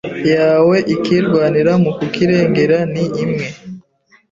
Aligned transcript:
yawe 0.33 0.77
ukirwanira 0.93 1.71
mu 1.83 1.91
kukirengera 1.97 2.77
ni 2.93 3.03
imwe 3.23 3.47